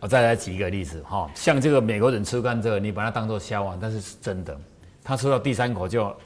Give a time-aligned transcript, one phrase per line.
[0.00, 4.58] 我再来举一个例子哈，像这个美国人吃甘蔗，你把它当做笑话，但是是真的。
[5.04, 6.16] 他吃到第三口就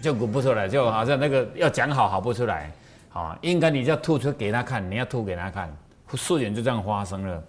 [0.00, 2.72] 就鼓不出来，就好像那个要讲好好不出来，
[3.12, 5.68] 啊，应该你要吐出给他看，你要吐给他看，
[6.14, 7.42] 事情就这样发生了。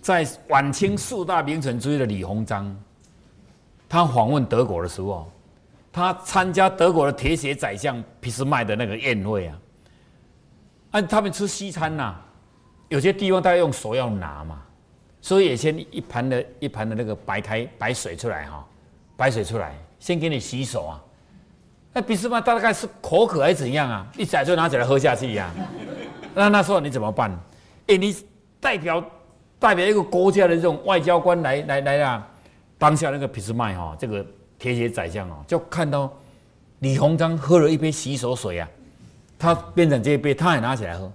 [0.00, 2.74] 在晚清四大名臣之一的李鸿章，
[3.88, 5.30] 他访问德国的时候，
[5.92, 9.58] 他参加德国的铁血宰相俾斯麦的那个宴会啊，
[10.90, 12.14] 按他们吃西餐呐，
[12.88, 14.62] 有些地方大家用手要拿嘛，
[15.20, 18.64] 所以也先一盘的一盘的那个白开白水出来哈。
[19.16, 21.02] 白水出来，先给你洗手啊！
[21.92, 24.06] 那俾斯麦大概是口渴还是怎样啊？
[24.16, 25.50] 一宰就拿起来喝下去呀！
[26.36, 27.36] 那那时候你怎么办？
[27.88, 28.14] 哎，你
[28.60, 29.04] 代表
[29.58, 32.28] 代表一个国家的这种外交官来来来啊！
[32.78, 34.24] 当下那个俾斯麦哈，这个
[34.58, 36.12] 铁血宰相哦，就看到
[36.78, 38.68] 李鸿章喝了一杯洗手水啊，
[39.38, 41.10] 他变成这一杯，他也拿起来喝，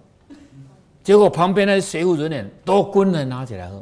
[1.03, 3.81] 结果旁边那些随扈人员都跟着拿起来喝，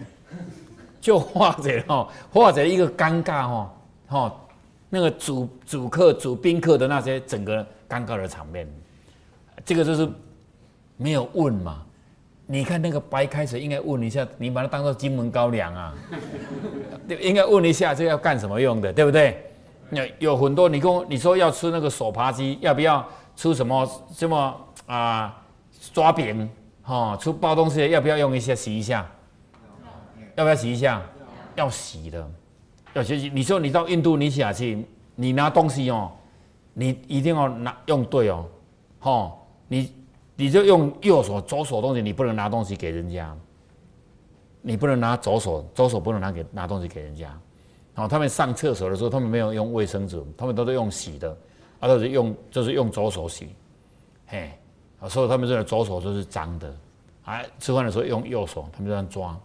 [1.01, 3.73] 就化解了，化解一个尴尬哈。
[4.07, 4.35] 哈，
[4.89, 8.67] 那个主主客、主宾客的那些整个尴尬的场面，
[9.63, 10.09] 这个就是
[10.97, 11.81] 没有问嘛？
[12.47, 15.93] 你看那个白开水，应该问一下，你把它当做金门高粱啊？
[17.21, 19.45] 应该问一下，这要干什么用的，对不对？
[19.91, 25.37] 有有很多，你跟我你说要吃那个手扒鸡，要不要吃什么什么啊？
[25.93, 26.49] 抓饼，
[26.83, 29.09] 哈，出包东西要不要用一下洗一下？
[30.35, 31.01] 要不要洗一下？
[31.55, 32.31] 要洗的。
[32.93, 36.11] 要学习，你说你到印度尼西亚去，你拿东西哦，
[36.73, 38.45] 你一定要拿用对哦，
[38.99, 39.31] 哈，
[39.67, 39.91] 你
[40.41, 43.31] 你就用右手，左手东西你不能拿东西给人家，
[44.59, 47.31] 你不能拿左手，左手不能拿给拿东西给人家，
[47.93, 51.37] 好，他们上厕所的时候，他们没有用卫生纸，他们都是用洗的，
[51.79, 53.49] 啊，都是用就是用左手洗，
[54.25, 54.49] 嘿，
[54.99, 56.75] 啊，所以他们认为左手就是脏的，
[57.23, 59.39] 啊，吃饭的时候用右手，他们这样抓。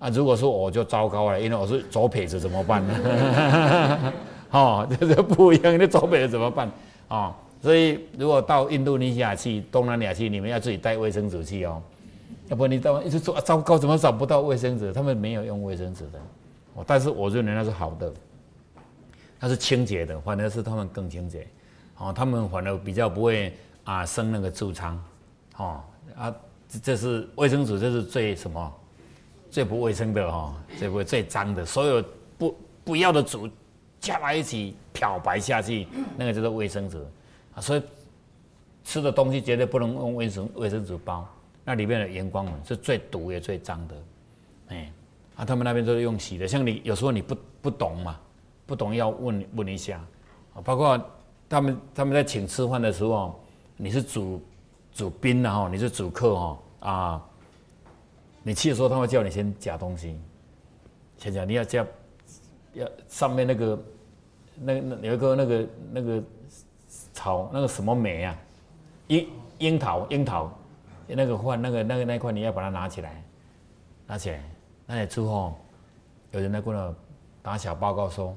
[0.00, 4.12] 啊，如果说我就糟糕了，因为我是左撇子，怎么办呢？
[4.50, 6.68] 哦，这是不一样的左撇子怎么办？
[7.06, 11.80] 哦，所以如果到印度尼西亚去、东南亚去，你们要自己带卫生纸去哦，
[12.48, 14.92] 要不你到一直说糟糕，怎么找不到卫生纸？
[14.92, 16.18] 他们没有用卫生纸的，
[16.74, 18.12] 哦，但是我认为那是好的，
[19.38, 21.46] 它是清洁的，反而是他们更清洁，
[21.98, 25.04] 哦，他们反而比较不会啊生那个痔疮，
[25.56, 25.80] 哦
[26.16, 26.34] 啊，
[26.82, 28.72] 这是卫生纸，这是最什么？
[29.50, 32.02] 最不卫生的哈，最不最脏的，所有
[32.38, 33.38] 不不要的纸
[34.00, 35.86] 加在一起漂白下去，
[36.16, 36.96] 那个叫做卫生纸
[37.54, 37.60] 啊。
[37.60, 37.82] 所以
[38.84, 41.26] 吃的东西绝对不能用卫生卫生纸包，
[41.64, 43.94] 那里面的荧光粉是最毒也最脏的。
[44.68, 44.92] 哎，
[45.36, 48.18] 啊，他们那边都是用洗的，像你有时候你不不懂嘛，
[48.66, 50.00] 不懂要问问一下
[50.54, 50.60] 啊。
[50.62, 51.00] 包括
[51.48, 53.40] 他们他们在请吃饭的时候，
[53.76, 54.42] 你是主
[54.92, 57.22] 主宾的哈，你是主客哈啊。
[58.44, 60.18] 你去的时候，他会叫你先夹东西，
[61.16, 61.44] 先夹。
[61.44, 61.86] 你要夹，
[62.74, 63.78] 要上面那个，
[64.60, 66.22] 那那有一个那个那个
[67.12, 68.36] 草，那个什么梅啊，
[69.08, 69.28] 樱
[69.58, 70.50] 樱桃樱桃，
[71.06, 73.22] 那个饭那个那个那块你要把它拿起来，
[74.06, 74.42] 拿起来。
[74.86, 75.56] 那你之后，
[76.32, 76.94] 有人来过来
[77.42, 78.34] 打小报告说，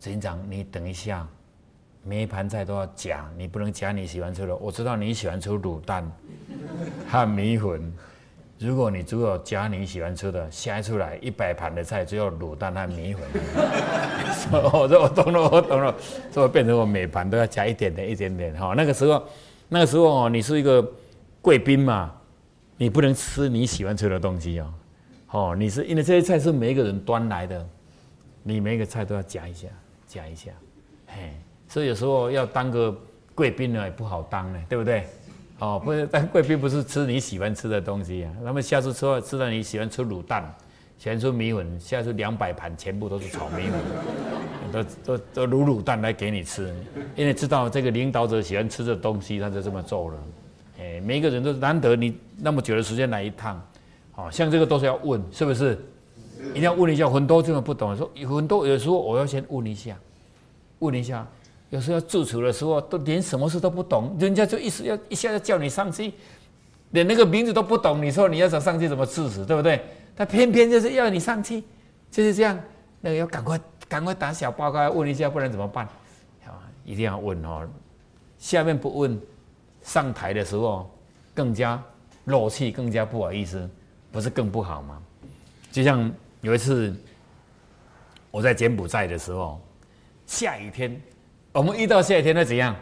[0.00, 1.26] 执行长，你等一下，
[2.02, 4.56] 每一盘菜都要夹，你不能夹你喜欢吃的。
[4.56, 6.10] 我知道你喜欢吃卤蛋
[7.08, 7.92] 和米粉。
[8.58, 13.22] 如果你只有夹你喜欢吃的，下出来一百盘的菜只有卤蛋和米粉。
[14.72, 15.94] 我说我懂了，我懂了，
[16.30, 18.54] 所以变成我每盘都要加一点点、一点点。
[18.54, 19.22] 哈，那个时候，
[19.68, 20.86] 那个时候哦，你是一个
[21.42, 22.14] 贵宾嘛，
[22.76, 24.74] 你不能吃你喜欢吃的东西哦。
[25.30, 27.66] 哦，你是因为这些菜是每一个人端来的，
[28.42, 29.66] 你每一个菜都要夹一下，
[30.06, 30.52] 夹一下。
[31.08, 31.34] 嘿，
[31.66, 32.96] 所以有时候要当个
[33.34, 35.04] 贵宾呢，也不好当呢，对不对？
[35.60, 38.32] 哦，不是，但贵宾不是吃你喜欢吃的东西啊。
[38.44, 40.52] 他们下次吃吃到你喜欢吃卤蛋，
[40.98, 43.80] 喜欢吃米粉，下次两百盘全部都是炒米粉，
[44.72, 46.74] 都都都卤卤蛋来给你吃，
[47.14, 50.18] 因为知道这个领导者喜欢吃的东西，他就这么做了。
[50.80, 53.62] 哎，每一个人都难得你那么久的时间来一趟，
[54.10, 55.78] 好像这个都是要问，是不是？
[56.50, 59.96] 一定要问一下，很多这么不懂，说很多有时候我要先问一下，
[60.80, 61.26] 问一下。
[61.74, 66.12] 有时候要住处的时候，都连什么事都不懂，人家就一时要一下要叫你上去，
[66.92, 69.82] 连那个名字都不懂，你说你要想上去怎么制止，对不对？
[70.14, 71.64] 他偏偏就是要你上去，
[72.12, 72.56] 就是这样，
[73.00, 75.84] 那个要赶快赶快打小报告问一下，不然怎么办？
[76.46, 77.68] 啊，一定要问哦。
[78.38, 79.20] 下面不问，
[79.82, 80.88] 上台的时候
[81.34, 81.82] 更加
[82.26, 83.68] 漏气，更加不好意思，
[84.12, 85.02] 不是更不好吗？
[85.72, 86.08] 就像
[86.40, 86.94] 有一次
[88.30, 89.60] 我在柬埔寨的时候。
[90.26, 90.98] 下雨天，
[91.54, 92.74] 我们遇到下雨天会怎样？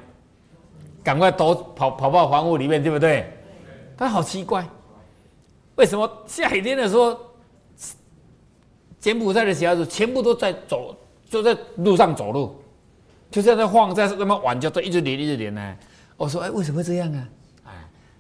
[1.05, 3.31] 赶快都跑跑到房屋里面，对不对？
[3.99, 4.67] 他好奇怪，
[5.75, 7.19] 为什么下雨天的时候，
[8.99, 10.97] 柬埔寨的小孩子全部都在走，
[11.29, 12.57] 就在路上走路，
[13.31, 15.77] 就在那晃，在那么玩，就一直淋一直淋呢？
[16.17, 17.29] 我说，哎，为什么这样啊？
[17.67, 17.73] 哎，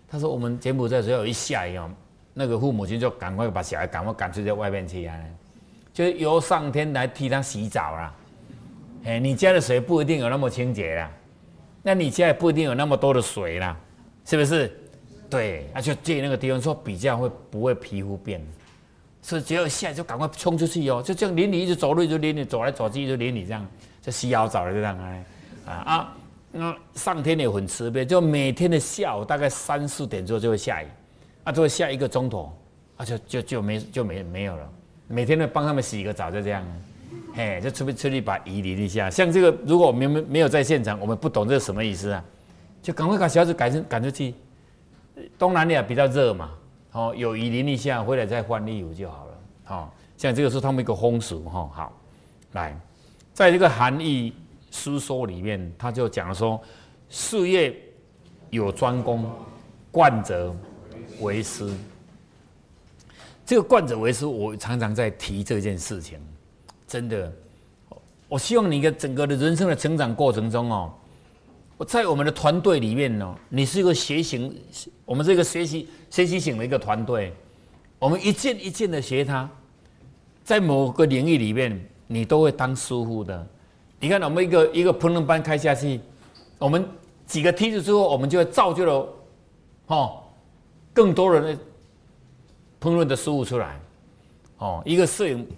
[0.06, 1.90] 他说我们柬埔寨只要一下雨哦，
[2.34, 5.16] 那个父母亲就赶快把小孩赶快赶出在外面去啊，
[5.94, 8.14] 就由上天来替他洗澡啦。
[9.04, 11.10] 哎，你家的水不一定有那么清洁啦，
[11.82, 13.76] 那你家也不一定有那么多的水啦，
[14.24, 14.70] 是不是？
[15.28, 18.40] 对，那就借那个地方说比较会不会皮肤变，
[19.22, 23.66] 所以只要下就赶快冲出去哦，就这样淋你一直走路就淋你，走来走去就淋你这样，
[24.02, 25.24] 就洗好澡了就这样啊
[25.64, 26.16] 啊啊！
[26.52, 30.86] 那上天也很慈悲，就每天的下午大概三四点钟就会下雨，
[31.44, 32.52] 啊，就会下一个钟头，
[32.98, 34.72] 啊就就就没就没没有了，
[35.08, 36.62] 每天都帮他们洗一个澡就这样。
[37.34, 42.22] 嘿，就出不出去把移离一下，像这个，如果我们没没有在现场，我们不懂这是什么意思啊？
[42.82, 44.34] 就赶快把小孩子赶出赶出去。
[45.38, 46.50] 东南亚比较热嘛，
[46.92, 49.32] 哦，有移淋一下，回来再换衣服就好了。
[49.68, 51.70] 哦，像这个是他们一个风俗哈。
[51.72, 51.92] 好，
[52.52, 52.78] 来，
[53.32, 54.34] 在这个含义
[54.70, 56.60] 书说里面，他就讲说，
[57.08, 57.74] 事业
[58.50, 59.30] 有专攻，
[59.90, 60.54] 贯者
[61.20, 61.70] 为师。
[63.44, 66.18] 这个贯者为师，我常常在提这件事情。
[66.92, 67.32] 真的，
[68.28, 70.92] 我希望你的整个的人生的成长过程中哦，
[71.78, 74.52] 我在我们的团队里面呢，你是一个学习，
[75.06, 77.32] 我们这个学习学习型的一个团队，
[77.98, 79.48] 我们一件一件的学它，
[80.44, 83.46] 在某个领域里面，你都会当师傅的。
[83.98, 85.98] 你看，我们一个一个烹饪班开下去，
[86.58, 86.86] 我们
[87.24, 89.08] 几个梯子之后，我们就会造就了，
[89.86, 90.24] 哦，
[90.92, 91.62] 更多人的
[92.78, 93.80] 烹饪的师傅出来，
[94.58, 95.48] 哦，一个摄影。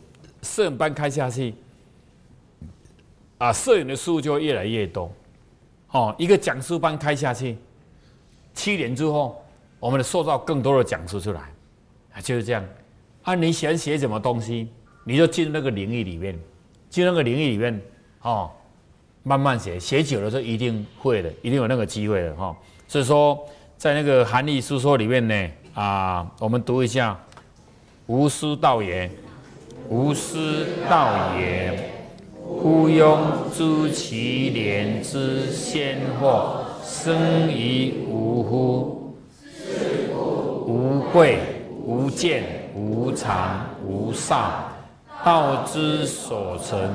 [0.44, 1.54] 摄影班开下去，
[3.38, 5.10] 啊，摄影的书就越来越多，
[5.90, 7.56] 哦，一个讲师班开下去，
[8.52, 9.42] 七年之后，
[9.80, 11.40] 我们的塑造更多的讲师出来，
[12.12, 12.62] 啊，就是这样。
[13.22, 14.68] 啊，你喜欢写什么东西，
[15.04, 16.38] 你就进那个领域里面，
[16.90, 17.80] 进那个领域里面，
[18.20, 18.50] 哦，
[19.22, 22.54] 慢慢写，写久了就一定会的，一定有那个机会的，哈。
[22.86, 23.48] 所以说，
[23.78, 27.18] 在那个韩愈书说里面呢，啊，我们读一下，
[28.06, 29.10] 无师道也。
[29.88, 31.90] 无私道也，
[32.42, 33.18] 忽庸
[33.56, 39.14] 诸其廉之先祸，生于吾乎？
[40.66, 41.38] 无贵
[41.84, 44.72] 无贱无常无少，
[45.22, 46.90] 道之所存，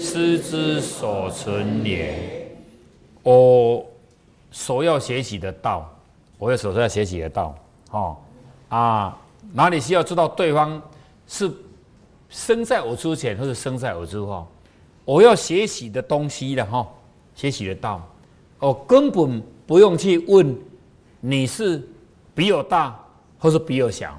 [0.00, 2.48] 师之所存也。
[3.22, 3.86] 我
[4.50, 5.88] 所要学习的道，
[6.38, 7.54] 我也所要学习的道，
[7.92, 8.16] 哦
[8.68, 9.16] 啊，
[9.52, 10.82] 哪里需要知道对方
[11.28, 11.48] 是？
[12.28, 14.46] 生在我之前，或者生在我之后，
[15.04, 16.86] 我要学习的东西的哈，
[17.34, 18.04] 学习得到，
[18.58, 20.56] 我根本不用去问
[21.20, 21.82] 你是
[22.34, 22.98] 比我大，
[23.38, 24.18] 或是比我小，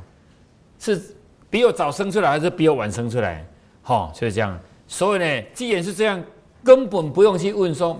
[0.79, 1.01] 是
[1.49, 3.45] 比我早生出来，还是比我晚生出来，
[3.83, 4.57] 哈，就是这样。
[4.87, 6.23] 所以呢，既然是这样，
[6.63, 7.99] 根本不用去问说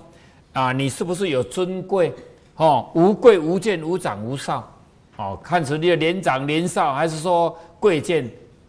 [0.54, 2.12] 啊，你是不是有尊贵，
[2.54, 4.72] 哈，无贵无贱无长无少，
[5.16, 8.28] 哦，看是你的年长年少，还是说贵贱。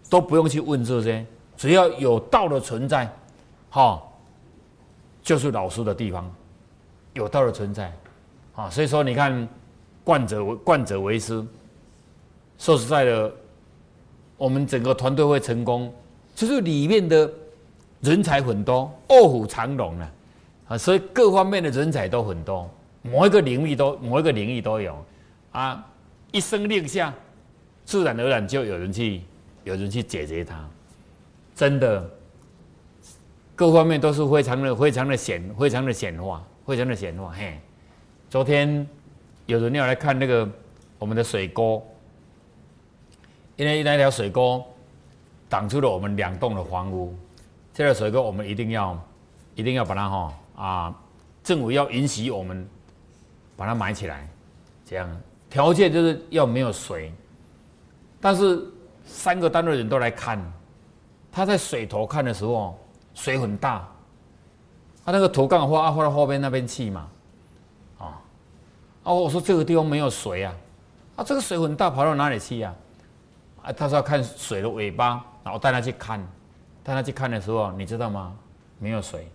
[0.10, 1.24] 都不用去问这些，
[1.56, 3.08] 只要有道的存在，
[3.70, 4.02] 哈，
[5.22, 6.30] 就是老师的地方，
[7.14, 7.94] 有道的存在，
[8.56, 9.48] 啊，所以说你看，
[10.04, 11.46] 惯者为惯者为师，
[12.58, 13.32] 说实在的，
[14.36, 15.94] 我们整个团队会成功，
[16.34, 17.32] 就是里面的
[18.02, 20.12] 人才很多，卧虎藏龙啊，
[20.70, 22.68] 啊，所以各方面的人才都很多，
[23.04, 25.06] 某一个领域都某一个领域都有，
[25.52, 25.86] 啊，
[26.32, 27.14] 一声令下，
[27.86, 29.22] 自然而然就有人去。
[29.64, 30.68] 有人去解决它，
[31.56, 32.10] 真的，
[33.56, 37.32] 各方面都是非常的、非常的显、非常的显化、非常的显化。
[37.32, 37.60] 嘿，
[38.30, 38.88] 昨天
[39.46, 40.50] 有人要来看那个
[40.98, 41.86] 我们的水沟，
[43.58, 44.64] 因为那条水沟
[45.48, 47.14] 挡住了我们两栋的房屋，
[47.74, 48.98] 这条水沟我们一定要、
[49.56, 50.96] 一定要把它哈啊，
[51.44, 52.68] 政府要允许我们
[53.56, 54.28] 把它埋起来，
[54.86, 57.12] 这样条件就是要没有水，
[58.22, 58.66] 但是。
[59.06, 60.40] 三个单位人都来看，
[61.32, 62.80] 他在水头看的时候，
[63.14, 63.88] 水很大，
[65.06, 67.08] 他那个头刚好画画到后边那边去嘛，
[67.98, 68.22] 啊，
[69.04, 70.54] 哦，我说这个地方没有水啊，
[71.18, 72.74] 啊，这个水很大，跑到哪里去呀？
[73.62, 76.20] 啊，他说要看水的尾巴，然后带他去看，
[76.84, 78.36] 带他去看的时候，你知道吗？
[78.80, 79.30] 没有水，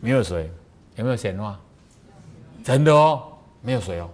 [0.00, 0.50] 没有水，
[0.96, 1.58] 有没有显化？
[2.62, 3.22] 真的哦，
[3.62, 4.10] 没有水哦，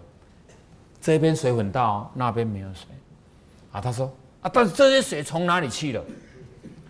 [1.00, 2.86] 这边水很大哦，那边没有水。
[3.72, 4.10] 啊，他说
[4.42, 6.02] 啊，但是这些水从哪里去了？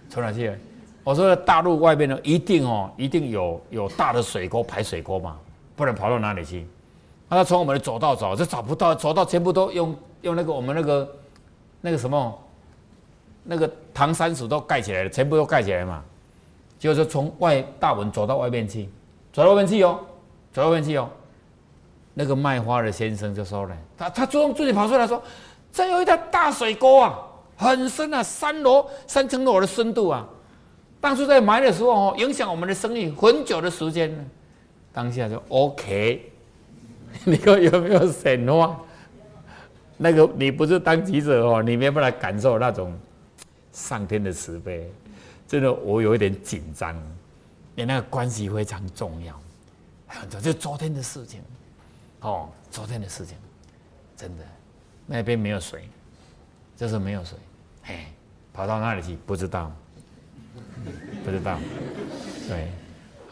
[0.09, 0.57] 从哪去了？
[1.03, 5.39] 我说大陆外面呢，一定哦，一定有有大的水沟排水沟嘛，
[5.75, 6.67] 不然跑到哪里去？
[7.29, 11.17] 他从我们的走道走，就找不到，走道全部都用用那个我们那个
[11.81, 12.39] 那个什么
[13.45, 16.03] 那个唐山石都盖起来了，全部都盖起来嘛。
[16.79, 18.89] 就是从外大门走到外面去，
[19.33, 20.01] 走到外面去哦，
[20.53, 21.09] 走到外面去哦。
[22.15, 25.23] 那个卖花的先生就说了，他他主动自己跑出来说，
[25.73, 27.19] 这有一条大水沟啊，
[27.57, 30.29] 很深啊，三楼三层楼的深度啊。
[31.01, 34.25] 当初在埋的时候哦，影响我们的生意很久的时间呢。
[34.93, 36.31] 当下就 OK。
[37.25, 38.81] 你看有没有神话？
[39.97, 42.97] 那个你不是当记者哦，你没办法感受那种
[43.73, 44.91] 上天的慈悲。
[45.49, 46.95] 真的，我有一点紧张。
[47.75, 49.41] 你那个关系非常重要，
[50.29, 51.41] 这就昨天的事情。
[52.21, 53.37] 哦，昨天的事情，
[54.17, 54.45] 真的，
[55.13, 55.89] 那边没有水，
[56.77, 57.37] 就是没有水。
[57.83, 57.95] 嘿，
[58.53, 59.19] 跑到哪里去？
[59.27, 59.73] 不知道，
[61.25, 61.59] 不知道。
[62.49, 62.69] 对，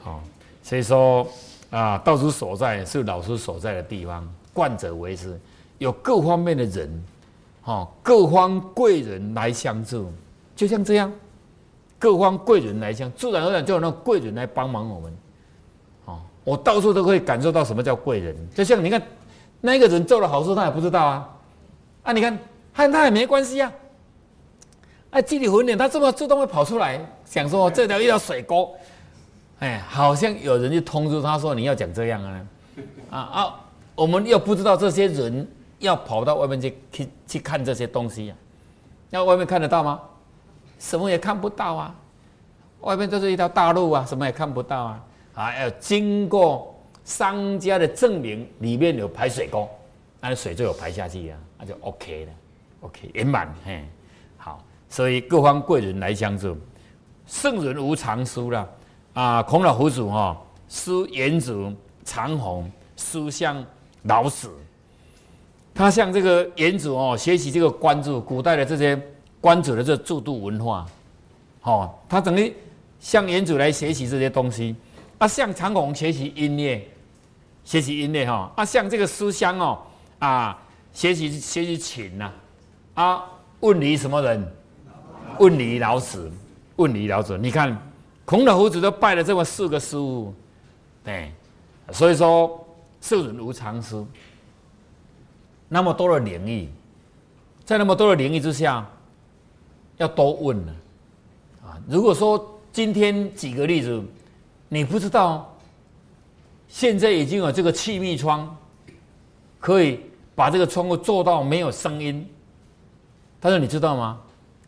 [0.02, 0.20] 好，
[0.62, 1.26] 所以说。
[1.70, 5.38] 啊，道之所在是老师所在的地方，惯者为师，
[5.76, 7.04] 有各方面的人，
[7.60, 10.10] 哈，各方贵人来相助，
[10.56, 11.12] 就像这样，
[11.98, 15.16] 各方贵人来相，自然而然就有那贵人来帮忙我们，
[16.06, 19.02] 哦，我到处都可以感受到什么叫贵人，就像你看，
[19.60, 21.37] 那个人做了好事，他也不知道啊，
[22.08, 22.38] 啊，你看
[22.72, 23.70] 和他也没关系啊，
[25.10, 28.74] 啊，积里混脸，他这么自动会跑出来，想说这条一条水沟。
[29.58, 32.46] 哎，好像有人就通知他说你要讲这样啊，
[33.10, 33.60] 啊啊，
[33.94, 35.46] 我们又不知道这些人
[35.80, 38.34] 要跑到外面去去去看这些东西呀，
[39.10, 40.00] 那外面看得到吗？
[40.78, 41.94] 什么也看不到啊，
[42.80, 46.74] 外面就是一条大路啊，什么也看不到啊，啊，要经过
[47.04, 49.68] 商家的证明，里面有排水沟，
[50.22, 52.32] 那水就有排下去啊，那就 OK 了
[52.82, 53.84] ，OK 圆满，嘿，
[54.36, 56.56] 好，所以各方贵人来相助，
[57.26, 58.68] 圣人无常书了。
[59.14, 61.74] 啊，孔老夫子哈，师颜子、
[62.04, 63.64] 长虹，书香
[64.04, 64.48] 老子。
[65.74, 69.00] 他向这个颜子哦学习这个关注古代的这些
[69.40, 70.86] 关主的这制度文化，
[71.62, 72.54] 哦，他等于
[73.00, 74.76] 向颜子来学习这些东西。
[75.18, 76.88] 啊，向长虹学习音乐，
[77.64, 78.52] 学习音乐哈。
[78.54, 79.82] 啊，向这个书香哦，
[80.20, 80.56] 啊，
[80.92, 82.32] 学习学习琴呐。
[82.94, 83.24] 啊，
[83.60, 84.52] 问你什么人？
[85.38, 86.30] 问你老子，
[86.76, 87.80] 问你老子，你看。
[88.24, 90.34] 孔老夫子都拜了这么四个师傅，
[91.02, 91.32] 对，
[91.92, 92.62] 所以说
[93.00, 94.04] 圣人无常师。
[95.66, 96.68] 那么多的灵异，
[97.64, 98.86] 在那么多的灵异之下，
[99.96, 100.72] 要多问了
[101.64, 101.80] 啊！
[101.88, 104.04] 如果说今天举个例子，
[104.68, 105.56] 你不知道，
[106.68, 108.54] 现在已经有这个气密窗，
[109.58, 110.00] 可以
[110.38, 112.24] 把这个窗户做到没有声音。
[113.40, 114.20] 他说你知道吗？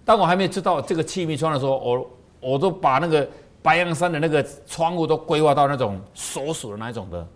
[0.04, 2.10] 当我还没知道这个气密窗的时候，我
[2.40, 3.28] 我都把那个。
[3.62, 7.28] 白杨山的那个窗户都规划到那种锁鼠的那一种的，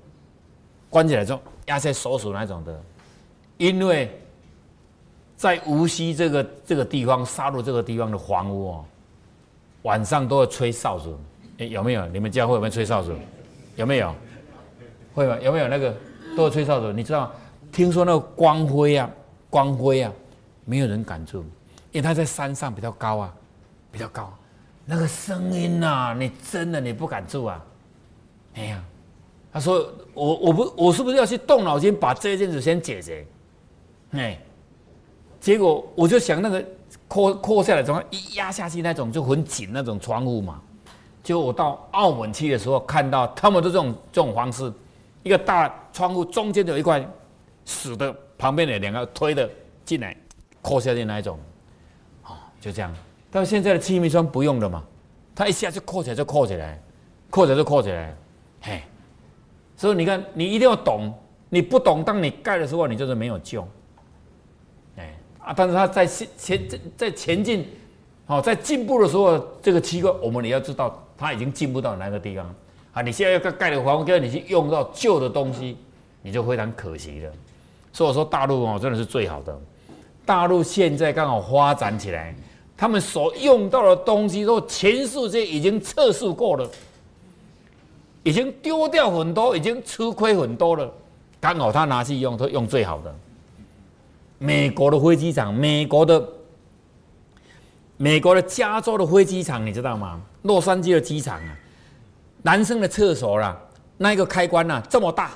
[0.88, 2.80] 关起来之后压在锁鼠那一种的，
[3.58, 4.10] 因为
[5.36, 8.84] 在无锡这个这个地方，杀戮这个地方的房屋哦，
[9.82, 11.14] 晚上都要吹哨子，
[11.58, 12.06] 哎有没有？
[12.06, 13.14] 你们家会有没有吹哨子？
[13.76, 14.14] 有没有？
[15.14, 15.36] 会吗？
[15.42, 15.94] 有没有那个
[16.34, 16.90] 都要吹哨子？
[16.90, 17.32] 你知道吗？
[17.74, 19.10] 听说那个光辉啊，
[19.50, 20.12] 光辉啊，
[20.64, 21.40] 没有人敢住，
[21.90, 23.34] 因为他在山上比较高啊，
[23.90, 24.32] 比较高。
[24.86, 27.60] 那个声音呐，你真的你不敢住啊！
[28.54, 28.80] 哎呀，
[29.52, 33.26] 他说我我不我是不是要去动脑筋把这件事先解决？
[34.12, 34.38] 哎，
[35.40, 36.64] 结果我就想那个
[37.08, 40.60] 扩扩下来，怎么一压下去那种就很紧那种窗户嘛。
[41.24, 44.72] 就我到澳门去的时候，看到他们的这种这种方式，
[45.24, 47.04] 一个大窗户中间有一块
[47.64, 49.48] 死的，旁边的两个推的
[49.84, 50.16] 进来
[50.60, 51.38] 扩下去那一种，
[52.22, 52.94] 啊，就这样。
[53.30, 54.84] 但现在的气密窗不用了嘛，
[55.34, 56.80] 它一下就扣起来就扣起来，
[57.30, 58.14] 扣起来就扣起来，
[58.60, 58.82] 嘿，
[59.76, 61.12] 所以你看，你一定要懂，
[61.48, 63.66] 你不懂，当你盖的时候，你就是没有救，
[64.96, 67.66] 哎啊，但是它在前前在前进，
[68.26, 72.54] 好，在进步的时候，这个机构我们你要知道，它已经进步到哪个地方
[72.92, 73.02] 啊？
[73.02, 75.76] 你现在要盖盖的房屋，你去用到旧的东西，
[76.22, 77.32] 你就非常可惜了。
[77.94, 79.58] 所以我说大陆哦，真的是最好的，
[80.26, 82.34] 大陆现在刚好发展起来。
[82.76, 86.68] 他们所用到的东西都全世界已经测试过了，
[88.24, 90.92] 已经丢掉很多，已经吃亏很多了。
[91.40, 93.14] 刚好他拿去用，都用最好的。
[94.38, 96.28] 美国的飞机场，美国的
[97.96, 100.20] 美国的加州的飞机场，你知道吗？
[100.42, 101.56] 洛杉矶的机场啊，
[102.42, 103.56] 男生的厕所啦，
[103.96, 105.30] 那个开关呐这么大，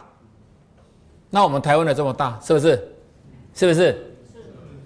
[1.31, 2.89] 那我们台湾的这么大，是不是？
[3.55, 4.13] 是不是？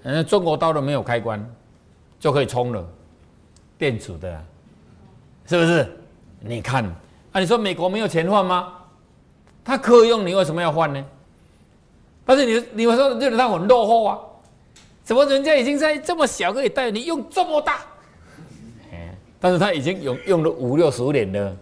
[0.03, 1.43] 嗯，中国刀的没有开关。
[2.19, 2.81] 就可以充了，
[3.77, 4.41] 电子的，
[5.45, 5.85] 是不是？
[6.39, 6.81] 你看，
[7.33, 8.73] 啊，你说美国没有钱换吗？
[9.61, 11.03] 他可以用，你为什么要换呢？
[12.25, 14.17] 但是你你们说认为他很落后啊？
[15.03, 17.79] 怎么人家已经在这么小可以带你用这么大？
[18.93, 21.57] 哎，但是他已经用用了五六十年了，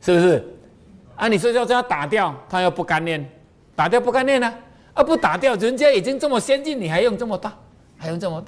[0.00, 0.44] 是不是？
[1.16, 3.28] 啊，你说要叫他打掉，他又不甘念，
[3.76, 4.54] 打掉不甘念呢？
[4.94, 7.52] 啊，不打掉，人家已经这么先进，你还用这么大，
[7.98, 8.46] 还用这么大，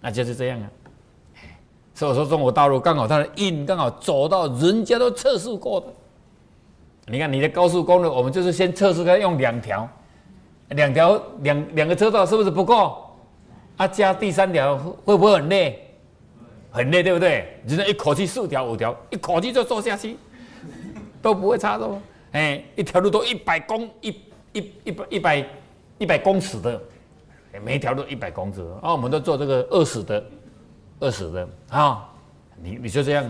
[0.00, 0.68] 那就是这样啊。
[1.94, 5.86] 所以说中国大陆刚好它的印刚好走到人家都测试过的。
[7.06, 9.88] 你看你的高速公路，我们就是先测试它用两条，
[10.68, 13.06] 两条两两个车道是不是不够？
[13.76, 15.86] 啊，加第三条会不会很累？
[16.70, 17.58] 很累，对不对？
[17.66, 20.16] 人家一口气四条五条，一口气就做下去，
[21.20, 21.88] 都不会差的。
[22.32, 24.14] 哎，一条路都一百公一
[24.52, 25.46] 一一百一百
[25.98, 26.80] 一百公尺的，
[27.62, 28.62] 每一条都一百公尺。
[28.82, 30.24] 啊，我们都做这个二十的，
[31.00, 32.06] 二十的啊。
[32.62, 33.24] 你你就这样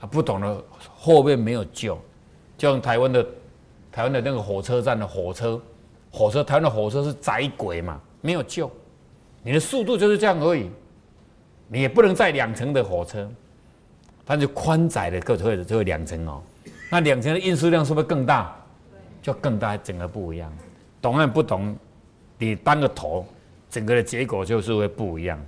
[0.00, 0.64] 啊，不懂的
[0.96, 1.96] 后面没有救，
[2.56, 3.26] 就像台湾的
[3.92, 5.60] 台湾的那个火车站的火车，
[6.10, 8.70] 火车台湾的火车是窄轨嘛，没有救。
[9.42, 10.68] 你的速度就是这样而已，
[11.68, 13.30] 你也不能载两层的火车，
[14.26, 16.42] 它是宽窄的，各会的就会两层哦。
[16.90, 18.56] 那两层的运输量是不是更大？
[19.22, 20.52] 就更大，整个不一样。
[21.00, 21.76] 懂和不懂，
[22.38, 23.26] 你当个头，
[23.70, 25.40] 整个的结果就是会不一样。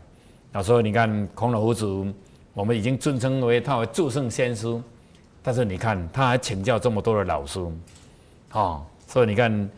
[0.53, 2.15] 那所以你看，孔老夫子，
[2.55, 4.81] 我们已经尊称为他为诸圣先师，
[5.43, 7.61] 但是你看他还请教这么多的老师，
[8.53, 9.71] 哦，所以你看，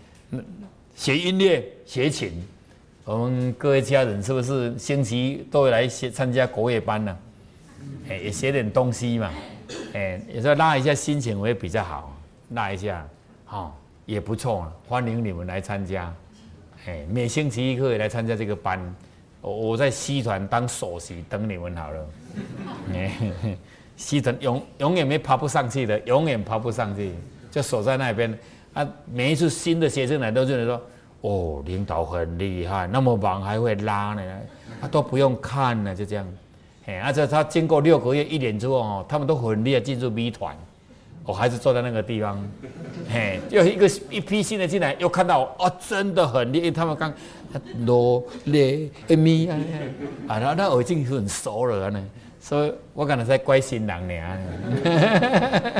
[0.94, 2.32] 学音乐，学琴。
[3.04, 7.18] 我们各位家人是不是星期都会来学参加国乐班呢？
[8.08, 9.30] 哎，也学点东西嘛，
[9.92, 12.16] 哎，有时候拉一下心情会比较好，
[12.50, 13.04] 拉一下，
[13.44, 16.12] 好也不错，欢迎你们来参加。
[16.86, 18.80] 哎，每星期一可以来参加这个班，
[19.40, 22.06] 我我在西团当首席等你们好了。
[22.94, 23.12] 哎，
[23.96, 27.12] 西团永永远没爬不上去的，永远爬不上去，
[27.50, 28.36] 就守在那边。
[28.74, 30.80] 啊，每一次新的学生来都认为说。
[31.24, 34.22] 哦，领导很厉害，那么忙还会拉呢，
[34.80, 36.26] 他都不用看呢，就这样。
[36.86, 40.56] 哎，而且他经过六个月、一年之后哦，他们都很厉害，进入 B 团，
[41.24, 42.42] 我还是坐在那个地方。
[43.10, 46.70] 嘿，又一个一批新的进来，又看到哦，真的很厉害。
[46.70, 47.12] 他们刚
[47.86, 49.58] 罗列咪啊，
[50.28, 52.04] 啊，那那我已经很熟了呢，
[52.40, 54.14] 所以我可能在怪新郎呢。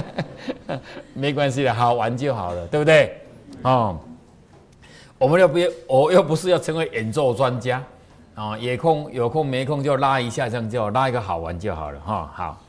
[1.14, 3.16] 没关系的，好玩就好了，对不对？
[3.62, 3.98] 哦。
[5.18, 7.80] 我们又不要，我又不是要成为演奏专家，
[8.34, 12.32] 啊，有空有空没空就拉一下，这样就拉一个好玩就好了哈。
[12.34, 12.60] 好，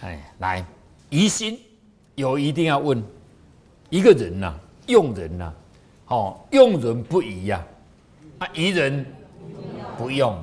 [0.00, 0.64] 哎，来
[1.10, 1.58] 疑心
[2.18, 3.00] 有一定要问
[3.90, 4.52] 一个人呐，
[4.88, 5.52] 用人呐，
[6.08, 7.64] 哦，用人不疑呀，
[8.38, 9.06] 啊，疑人
[9.96, 10.36] 不用。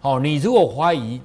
[0.00, 1.20] 哦，你如果怀疑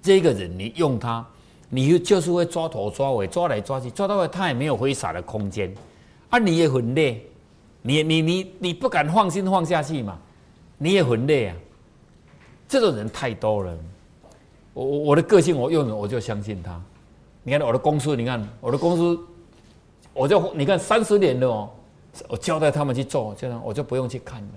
[0.00, 1.24] 这个人，你用他，
[1.68, 5.70] 你就是会抓头抓尾，抓来抓去，抓到尾他也没有挥洒的空间，
[6.30, 7.22] 啊，你也很累。
[7.82, 10.18] 你你你你不敢放心放下去嘛？
[10.78, 11.56] 你也很累啊。
[12.66, 13.78] 这种人太多了。
[14.72, 16.82] 我我我的个性，我用人我就相信他。
[17.46, 19.16] 你看我的公司，你看我的公司，
[20.12, 21.70] 我就你看三十年了哦，
[22.26, 24.52] 我交代他们去做，这样我就不用去看了，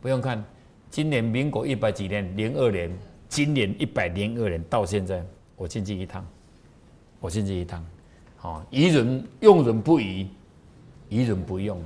[0.00, 0.42] 不用看。
[0.90, 2.90] 今年民国一百几年，零二年，
[3.28, 5.22] 今年一百零二年到现在，
[5.54, 6.26] 我进去一趟，
[7.20, 7.84] 我进去一趟。
[8.38, 10.26] 好，疑人用人不疑，
[11.10, 11.78] 疑人不用。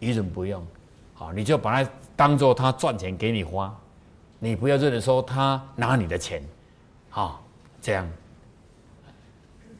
[0.00, 0.66] 疑人不用，
[1.14, 3.72] 好，你就把它当做他赚钱给你花，
[4.40, 6.42] 你不要认为说他拿你的钱，
[7.08, 7.42] 好，
[7.80, 8.06] 这样。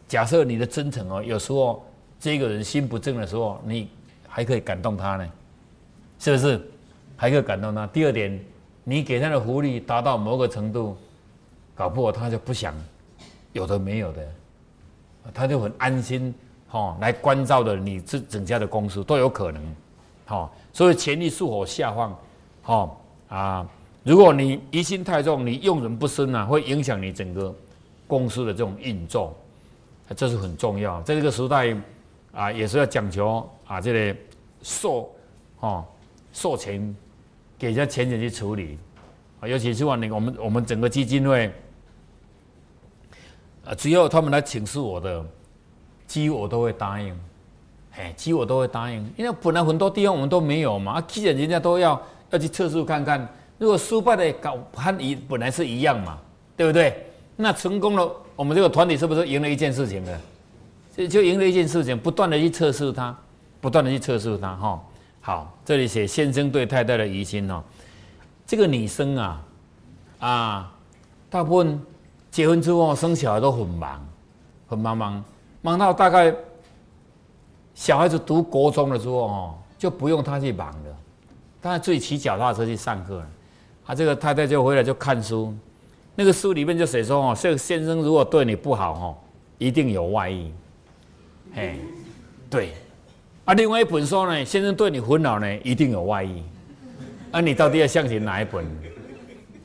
[0.09, 1.85] 假设你的真诚哦，有时候
[2.19, 3.89] 这个人心不正的时候，你
[4.29, 5.29] 还可以感动他呢，
[6.19, 6.61] 是不是？
[7.17, 7.87] 还可以感动他。
[7.87, 8.39] 第二点，
[8.85, 10.97] 你给他的福利达到某个程度，
[11.75, 12.75] 搞不好他就不想
[13.53, 14.29] 有的没有的，
[15.33, 16.35] 他就很安心，
[16.69, 19.63] 哈，来关照的你这整家的公司都有可能。
[20.27, 22.19] 好，所以权力是否下放，
[22.63, 23.67] 好啊。
[24.03, 27.53] 如果你疑心太重，你用人不深啊，会影响你整个
[28.07, 29.35] 公司的这种运作，
[30.15, 31.01] 这是很重要。
[31.03, 31.75] 在这个时代
[32.33, 34.17] 啊，也是要讲求啊，这个
[34.63, 35.11] 授
[35.61, 35.85] 哦
[36.33, 36.95] 授权
[37.59, 38.79] 给人家前人去处理
[39.41, 39.49] 啊。
[39.49, 41.51] 尤其是往那个我们我们整个基金会
[43.65, 45.25] 啊，只要他们来请示我的，
[46.07, 47.19] 几乎我都会答应。
[47.97, 50.93] 哎，其实我都会答应，因为本来很多地方我们都没有嘛。
[50.93, 53.27] 啊，既然人家都要要去测试看看，
[53.59, 56.19] 如果失败的搞和一本来是一样嘛，
[56.57, 57.07] 对不对？
[57.35, 60.21] 那成功了，我们这个团体是不是赢了一件事情呢？
[60.95, 63.17] 就就赢了一件事情，不断的去测试它，
[63.61, 64.83] 不断的去测试它，哈。
[65.21, 67.63] 好，这里写先生对太太的疑心哦。
[68.47, 69.45] 这个女生啊，
[70.21, 70.73] 啊，
[71.29, 71.81] 大部分
[72.31, 74.07] 结婚之后生小孩都很忙，
[74.69, 75.25] 很忙忙
[75.63, 76.33] 忙到大概
[77.75, 80.97] 小孩子读国中的时候哦，就不用他去忙了，
[81.61, 83.27] 他自己骑脚踏车去上课了。
[83.87, 85.53] 啊，这个太太就回来就看书，
[86.17, 89.17] 那个书里面就写说哦，这个先生如果对你不好哦，
[89.59, 90.51] 一定有外遇。
[91.55, 91.77] 嘿，
[92.51, 92.73] 对。
[93.45, 96.43] 啊，另外一本书呢，先生对你很好呢，一定有外遇。
[97.31, 98.65] 啊，你到底要相信哪一本？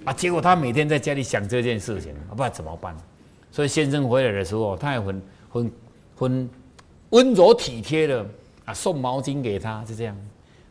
[0.04, 2.96] 啊，结果他每天在家里想这件事情，不知道怎么办。
[3.50, 5.72] 所以先生回来的时候，他也很很
[6.16, 6.50] 很
[7.12, 8.26] 温柔体贴的
[8.66, 10.16] 啊，送毛巾给他，就这样。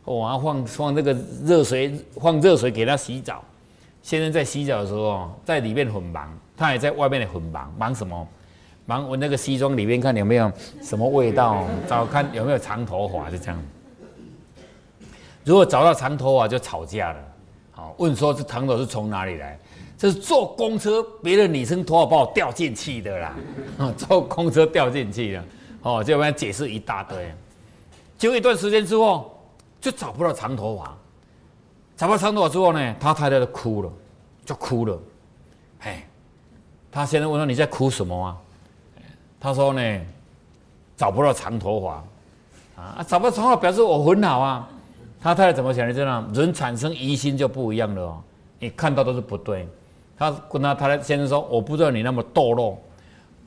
[0.05, 1.11] 哇，放放那个
[1.43, 3.43] 热水，放热水给他洗澡。
[4.01, 8.27] 先生在洗澡的时候，在里面很忙，他也在外面很忙，忙什么？
[8.85, 13.63] 忙闻那个西装里面看有没有什么味道，找看有没有长头发，就这样。
[15.43, 17.19] 如果找到长头发就吵架了，
[17.71, 19.57] 好问说这长头发是从哪里来？
[19.97, 23.35] 这是坐公车别的女生头发把我掉进去的啦，
[23.95, 25.43] 坐公车掉进去的，
[25.83, 27.31] 哦，就跟他解释一大堆。
[28.17, 29.39] 就一段时间之后，
[29.79, 30.97] 就找不到长头发，
[32.01, 33.93] 找不到长头发之后呢，他太太就哭了，
[34.43, 34.99] 就哭了。
[35.81, 36.03] 哎，
[36.91, 38.35] 他先生问说你在哭什么啊？
[39.39, 40.01] 他说呢，
[40.97, 42.03] 找不到长头发，
[42.81, 44.67] 啊，找不到长头发表示我很好啊。
[45.21, 45.93] 他太太怎么想的？
[45.93, 48.19] 这样人产生疑心就不一样了哦。
[48.57, 49.69] 你看到都是不对。
[50.17, 52.81] 他跟他太太先生说：“我不知道你那么堕落，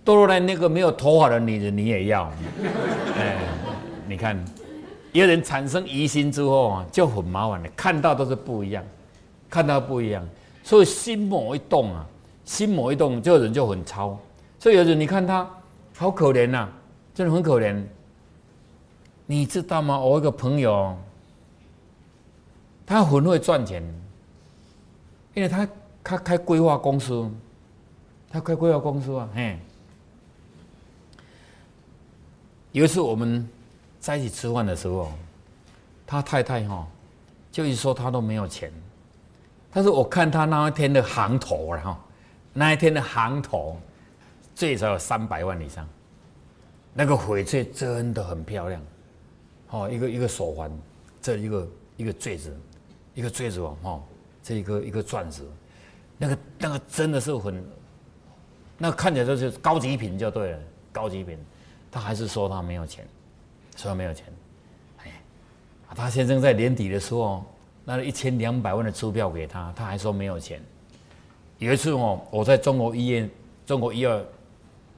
[0.05, 2.31] 堕落在那个没有头发的女人你也要。”
[3.19, 3.37] 哎，
[4.07, 4.45] 你看，
[5.15, 7.69] 有人产生疑心之后啊，就很麻烦的。
[7.77, 8.85] 看到都是不一样，
[9.49, 10.29] 看到不一样，
[10.63, 12.07] 所以心魔一动啊，
[12.45, 14.19] 心魔一动，这个人就很超。
[14.59, 15.49] 所以有人你看他。
[15.97, 16.69] 好可怜呐，
[17.15, 17.81] 真的很可怜。
[19.27, 19.97] 你知道吗？
[19.97, 20.99] 我一个朋友，
[22.85, 23.81] 他很会赚钱，
[25.35, 25.69] 因为他
[26.03, 27.31] 他开规划公司，
[28.29, 29.57] 他开规划公司啊，嘿。
[32.73, 33.49] 有一次我们
[34.05, 35.11] 在一起吃饭的时候，
[36.07, 36.87] 他太太哈
[37.51, 38.71] 就一说他都没有钱，
[39.73, 42.05] 但是我看他那一天的行头了哈，
[42.53, 43.81] 那一天的行头。
[44.55, 45.89] 最少有三百万以上，
[46.93, 48.81] 那个翡翠真的很漂亮，
[49.71, 50.71] 哦，一个一个手环，
[51.21, 52.57] 这一个一个坠子，
[53.15, 54.01] 一个坠子哦，哈，
[54.45, 55.43] 这一个一个钻石，
[56.17, 57.65] 那个那个真的是很，
[58.79, 60.59] 那看起来就是高级品就对了，
[60.93, 61.37] 高级品，
[61.91, 63.05] 他还是说他没有钱，
[63.77, 64.27] 说他没有钱，
[65.05, 65.13] 哎，
[65.95, 67.45] 他先生在年底的时候，
[67.85, 70.63] 那一千两百万的支票给他，他还说没有钱。
[71.59, 73.31] 有一次哦，我在中国医院，
[73.67, 74.25] 中国医院。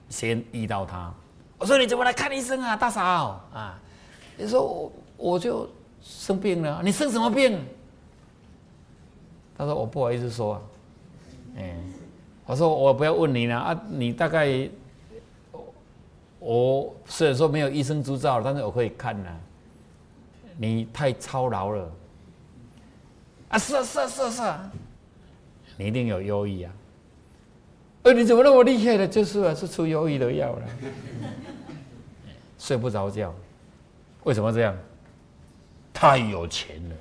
[0.08, 1.12] 先遇到他，
[1.58, 3.76] 我说你怎么来看医生啊，大嫂啊？
[4.36, 5.68] 你说我我就
[6.00, 7.58] 生病了，你生什么病？
[9.58, 10.62] 他说我不好意思说啊，
[11.58, 11.76] 哎，
[12.46, 14.46] 我说我不要问你了啊，你大概
[16.46, 19.28] 我虽然说没有医生执照，但是我可以看呢。
[20.56, 21.92] 你太操劳了，
[23.48, 24.70] 啊是啊是啊是啊是啊，
[25.76, 26.72] 你一定有忧郁啊。
[28.04, 29.08] 哎，你怎么那么厉害的？
[29.08, 30.62] 就是啊，是出忧郁的药了，
[32.60, 33.34] 睡不着觉，
[34.22, 34.74] 为什么这样？
[35.92, 36.96] 太有钱了，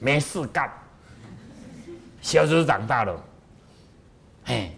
[0.00, 0.68] 没事干，
[2.20, 3.24] 小时候长大了，
[4.46, 4.72] 哎，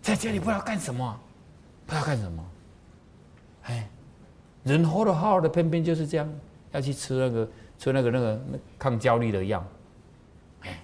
[0.00, 1.20] 在家里不知道干什么，
[1.84, 2.42] 不知道干什么，
[3.70, 3.88] 哎，
[4.64, 6.28] 人活得好好的，偏偏就是这样，
[6.72, 8.40] 要去吃那个吃那个那个
[8.76, 9.64] 抗焦虑的药，
[10.62, 10.80] 哎，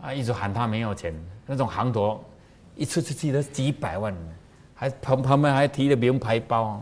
[0.00, 1.12] 啊，一直喊他没有钱。
[1.46, 2.22] 那种行头，
[2.76, 4.14] 一次次记得几百万，
[4.76, 6.80] 还旁旁边还提着名牌包，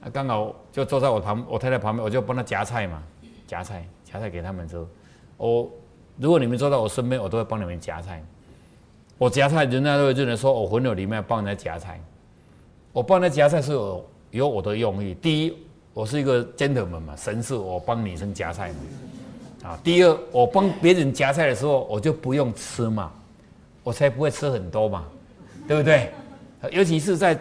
[0.00, 3.00] 啊，刚好就坐在我旁，我太太旁边，我就帮他夹菜嘛，
[3.46, 4.84] 夹菜夹菜给他们吃。
[5.36, 5.70] 我
[6.16, 8.20] 如果你们坐在我身边，我都会帮你们夹菜。
[9.16, 12.00] 我夹菜，人家都会认为说我混友里面帮人家夹菜。
[12.98, 15.14] 我帮人家夹菜是有有我的用意。
[15.22, 15.56] 第一，
[15.94, 19.70] 我是一个 gentleman 嘛，绅士，我帮女生夹菜嘛。
[19.70, 23.12] 啊，第二，我帮别人夹菜的时候，我就不用吃嘛，
[23.84, 25.04] 我才不会吃很多嘛，
[25.68, 26.10] 对不对？
[26.72, 27.38] 尤其是在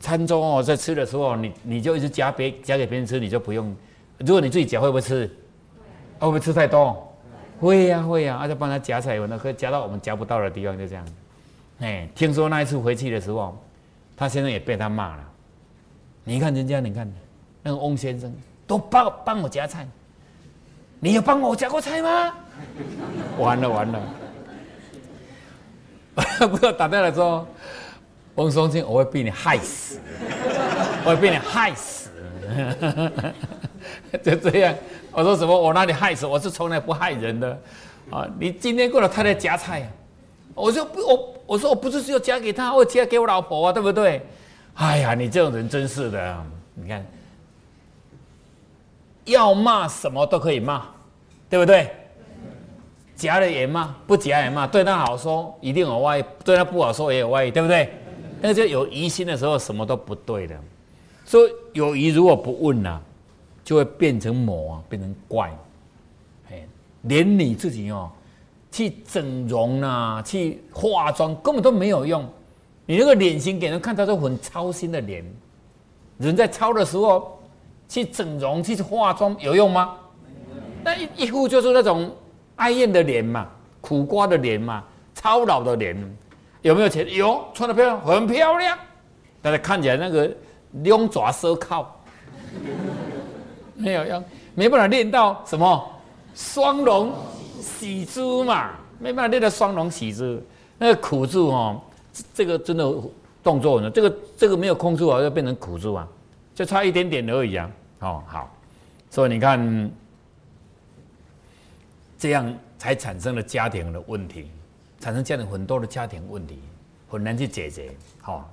[0.00, 3.76] 餐桌哦，在吃的时候，你你就一直夹别夹给别人吃，你就不用。
[4.16, 5.26] 如果你自己夹，会不会吃？
[6.18, 6.96] 会不会吃太多？
[7.60, 11.06] 会呀，会呀，而且帮他夹菜，有那可以夹到我们夹不到的地方，就这样。
[11.80, 13.54] 哎，听说那一次回去的时候，
[14.18, 15.24] 他先生也被他骂了。
[16.24, 17.10] 你看人家，你看
[17.62, 18.34] 那个翁先生
[18.66, 19.86] 都帮帮我夹菜。
[21.00, 22.34] 你有帮我夹过菜吗？
[23.38, 24.00] 完了完了！
[26.48, 27.46] 不要打电话说，
[28.34, 30.00] 翁松青，我会被你害死，
[31.04, 32.10] 我会被你害死。
[34.24, 34.74] 就这样，
[35.12, 35.56] 我说什么？
[35.56, 36.26] 我哪里害死？
[36.26, 37.56] 我是从来不害人的。
[38.10, 39.88] 啊，你今天过来，他在夹菜，
[40.58, 44.20] 我就不我我说我不是只有嫁给他，我嫁给我老婆啊，对不对？
[44.74, 47.04] 哎呀，你这种人真是的，你看，
[49.24, 50.86] 要骂什么都可以骂，
[51.48, 51.90] 对不对？
[53.16, 57.92] 夹了也骂，不夹也骂，对他好说一定有外，对他不好说也有外，对不对？
[58.40, 60.56] 那就有疑心的时候，什么都不对的。
[61.24, 63.00] 所以有疑如果不问呐，
[63.64, 65.52] 就会变成魔啊，变成怪。
[66.52, 66.64] 哎，
[67.02, 68.08] 连你自己哦，
[68.70, 72.26] 去整容啊，去化妆根本都没有用。
[72.86, 75.24] 你那个脸型给人看，他都很操心的脸。
[76.18, 77.40] 人在操的时候
[77.88, 79.96] 去整容、去化妆有用吗？
[80.82, 82.10] 那一一副就是那种。
[82.58, 83.46] 哀怨的脸嘛，
[83.80, 84.82] 苦瓜的脸嘛，
[85.14, 85.96] 操劳的脸，
[86.62, 87.08] 有没有钱？
[87.14, 88.76] 有，穿的漂亮，很漂亮，
[89.40, 90.28] 但是看起来那个
[90.72, 92.02] 两爪蛇靠，
[93.78, 94.24] 没有用，
[94.56, 95.88] 没办法练到什么
[96.34, 97.12] 双龙
[97.62, 100.40] 喜珠嘛，没办法练到双龙喜珠，
[100.78, 101.80] 那个苦猪哦，
[102.34, 102.94] 这个真的
[103.42, 106.08] 动作呢，这个这个没有控住啊，就变成苦猪啊，
[106.54, 108.54] 就差一点点而已啊，哦好，
[109.10, 109.90] 所以你看。
[112.20, 114.50] 这样才产生了家庭的问题，
[114.98, 116.58] 产生家庭很多的家庭问题，
[117.08, 117.92] 很难去解决。
[118.20, 118.50] 好，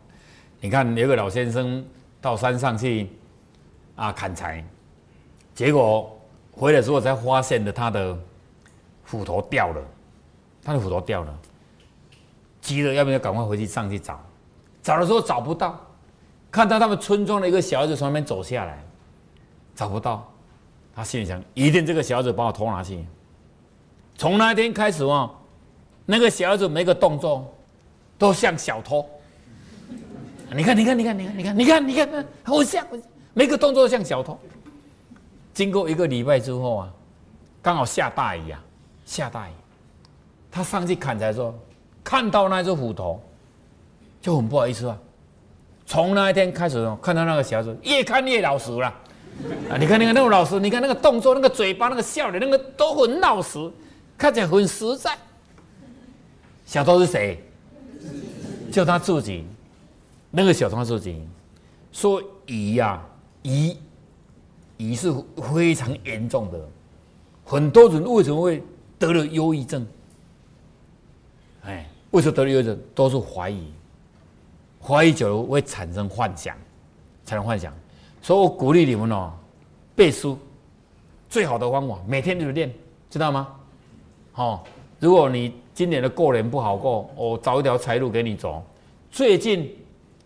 [0.62, 1.84] 你看有个老先生
[2.22, 3.10] 到山上去
[3.96, 4.64] 啊砍柴，
[5.56, 6.16] 结果
[6.52, 8.16] 回来之后才发现了他的
[9.06, 9.82] 斧头掉了，
[10.64, 11.40] 他的斧头掉了，
[12.60, 14.20] 急了要不要赶快回去上去找？
[14.84, 15.80] 找的时候找不到，
[16.52, 18.84] 看到他们村庄的一个小孩子从那边走下来，
[19.76, 20.32] 找不到，
[20.96, 23.06] 他心里想：一定这个小孩子把我偷拿去。
[24.18, 25.30] 从那天开始哦，
[26.06, 27.52] 那个小孩子每个动作
[28.18, 29.08] 都像小偷。
[30.52, 32.86] 你看，你看，你看，你看，你看，你看，你看，好像，
[33.34, 34.40] 每个动作都像小偷。
[35.54, 36.94] 经过一个礼拜之后啊，
[37.62, 38.64] 刚好下大雨啊，
[39.06, 39.52] 下大雨，
[40.52, 41.54] 他上去砍柴的时候，
[42.04, 43.22] 看到那只斧头，
[44.22, 44.98] 就很不好意思啊。
[45.86, 48.88] 从那一天开始，看到那个小孩子越看越老实了。
[49.70, 53.72] 啊，你看，你看那个老实，你看那个动作，那个嘴巴，那个笑脸，那个都很老实。
[54.18, 55.16] 看起来很实在。
[56.66, 57.44] 小偷是谁？
[58.72, 59.46] 就他自己。
[60.32, 61.26] 那个小偷自己
[61.92, 63.02] 说：“鱼呀，
[63.44, 63.76] 鱼，
[64.78, 65.14] 鱼是
[65.54, 66.60] 非常严重的。
[67.46, 68.64] 很多人为什么会
[68.98, 69.86] 得了忧郁症？
[71.64, 72.80] 哎，为什么得了忧郁症？
[72.94, 73.72] 都是怀疑。
[74.82, 76.56] 怀疑久了会产生幻想，
[77.26, 77.74] 产生幻想。
[78.22, 79.34] 所以我鼓励你们哦，
[79.96, 80.38] 背书
[81.30, 82.72] 最好的方法，每天就练，
[83.10, 83.48] 知道吗？”
[84.36, 84.62] 哦，
[85.00, 88.64] 如果你今年的过年不好过，我找一条财路给你走。
[89.12, 89.76] 最近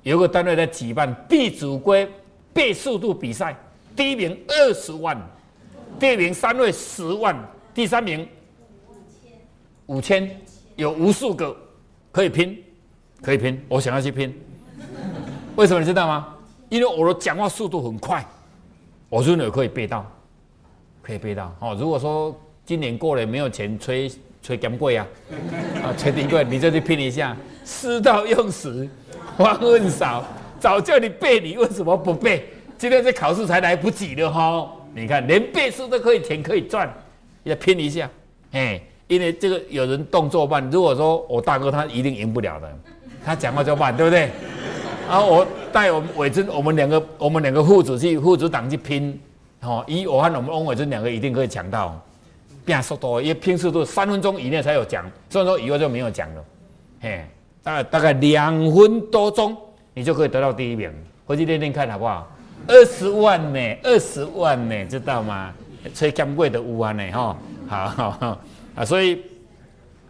[0.04, 2.06] 有个单位在举办《弟子规》
[2.52, 3.56] 背速度比赛，
[3.96, 5.18] 第一名二十万，
[6.00, 7.38] 第二名三位十万，
[7.74, 8.28] 第三名
[9.90, 10.30] 五千，
[10.76, 11.56] 有无数个
[12.12, 12.64] 可以拼，
[13.22, 13.60] 可以拼。
[13.68, 14.34] 我想要去拼，
[15.56, 16.36] 为什么你知道吗？
[16.70, 18.24] 因为我的讲话速度很快，
[19.10, 20.06] 我真的可以背到，
[21.02, 21.54] 可以背到。
[21.60, 22.34] 哦，如果说。
[22.66, 24.08] 今年过了没有钱吹
[24.44, 25.08] 吹金贵啊，
[25.84, 28.88] 啊吹金贵你就去拼一下，师到用时
[29.36, 30.24] 方恨少，
[30.60, 32.48] 早叫你背你为什么不背？
[32.78, 34.72] 今天这考试才来不及了哈！
[34.94, 36.94] 你看连背书都可以填可以赚，
[37.42, 38.08] 要拼一下，
[38.52, 42.72] 哎，因为这个有人动作慢，如果说我大哥他一定赢不了的，
[43.26, 44.30] 他讲话就慢，对不对？
[45.10, 49.20] 然后我带我们伟珍，我们两个我们两个副主席副组长去拼，
[49.62, 52.00] 哦，以我和我们翁伟珍两个一定可以抢到。
[52.64, 56.46] 变速度，因为拼速度三分钟以内才有奖，所以说以后就没有奖了。
[57.02, 57.26] 嘿，
[57.64, 59.58] 大概大概两分多钟，
[59.96, 60.92] 你就可以得到第一名。
[61.26, 62.32] 回去练练看好不好？
[62.68, 65.52] 二十万呢，二十万呢，知道吗？
[65.96, 67.36] 吹金贵的五万呢，哈，
[67.68, 67.88] 好。
[67.90, 68.38] 好好
[68.80, 68.86] 啊。
[68.86, 69.22] 所以，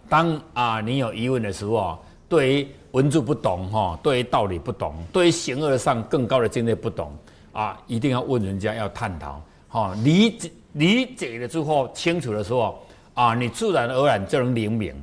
[0.07, 1.97] 当啊你有疑问的时候，
[2.29, 7.11] 对于文字不懂哈，对于道理不懂，对于形而上更高的境界不懂
[7.51, 10.51] 啊，一定要问人家，要探讨，哈，理解。
[10.73, 12.79] 理解了之后，清楚的时候，
[13.15, 14.93] 啊，你自然而然就能灵敏。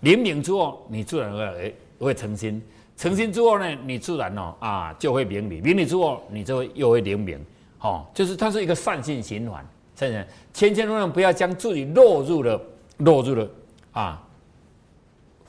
[0.00, 2.62] 灵敏之后，你自然而然会诚心。
[2.94, 5.62] 诚心之后呢，你自然哦，啊，就会明理。
[5.62, 7.38] 明理之后，你就会又会灵敏。
[7.80, 9.66] 哦，就是它是一个善性循环。
[9.96, 12.60] 真的，千千万万不要将自己落入了
[12.98, 13.48] 落入了
[13.92, 14.22] 啊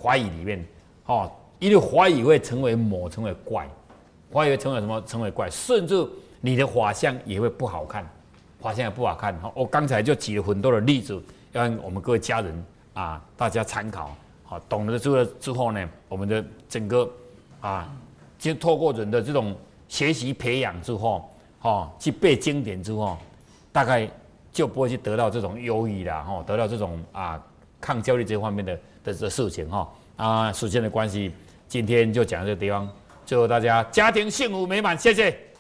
[0.01, 0.65] 怀疑里面。
[1.05, 3.69] 哦，因为怀疑会成为魔，成为怪，
[4.34, 5.01] 怀疑会成为什么？
[5.01, 6.08] 成为怪，甚至
[6.41, 8.08] 你的法相也会不好看。
[8.60, 14.15] 法相也不好看哈，我刚才就举了很多的例子，让我们各位家人啊，大家参考。
[14.43, 17.08] 好，懂了这个之后呢，我们的整个
[17.62, 17.88] 啊，
[18.39, 19.55] 就透过人的这种
[19.88, 21.29] 学习培养之后，
[21.62, 23.15] 哦，去背经典之后，
[23.71, 24.10] 大概
[24.56, 27.38] 就不会去得到这种忧郁啦哈，得到这种啊
[27.82, 29.94] 抗焦虑这方面的的的事情哈。
[30.15, 31.30] 啊，时间的关系
[31.68, 32.89] 今天就讲这个地方，
[33.26, 35.44] 祝大家家庭幸福美满，谢谢。